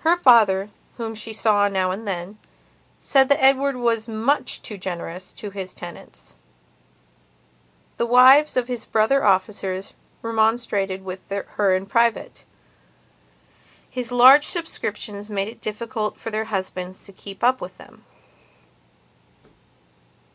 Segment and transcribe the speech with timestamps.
[0.00, 2.36] Her father, whom she saw now and then,
[3.00, 6.34] said that Edward was much too generous to his tenants;
[7.96, 12.44] the wives of his brother officers remonstrated with her in private;
[13.88, 18.04] his large subscriptions made it difficult for their husbands to keep up with them.